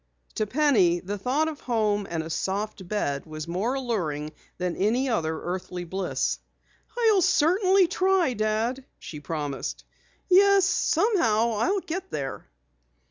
[0.33, 5.07] To Penny, the thought of home and a soft bed was more alluring than any
[5.09, 6.39] other earthly bliss.
[6.97, 9.85] "I'll certainly try, Dad," she promised.
[10.27, 12.49] "Yes, somehow I'll get there."